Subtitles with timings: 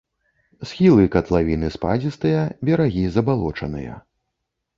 [0.69, 2.39] Схілы катлавіны спадзістыя,
[2.71, 3.93] берагі забалочаныя.